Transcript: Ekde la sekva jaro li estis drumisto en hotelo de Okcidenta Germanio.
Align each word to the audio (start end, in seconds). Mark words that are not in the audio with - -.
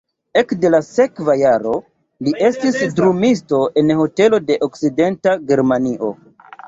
Ekde 0.39 0.69
la 0.75 0.77
sekva 0.85 1.35
jaro 1.41 1.73
li 2.27 2.33
estis 2.49 2.79
drumisto 3.01 3.59
en 3.83 3.95
hotelo 4.01 4.41
de 4.49 4.59
Okcidenta 4.69 5.37
Germanio. 5.53 6.11